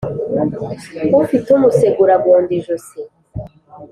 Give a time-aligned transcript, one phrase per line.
[1.23, 2.99] Ufite umusegura agonda ijosi.